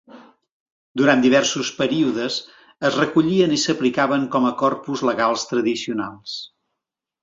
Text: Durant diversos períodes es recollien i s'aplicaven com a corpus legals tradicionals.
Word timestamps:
Durant 1.01 1.21
diversos 1.25 1.69
períodes 1.81 2.39
es 2.91 2.99
recollien 3.03 3.55
i 3.59 3.63
s'aplicaven 3.67 4.27
com 4.37 4.51
a 4.53 4.57
corpus 4.67 5.09
legals 5.13 5.49
tradicionals. 5.55 6.39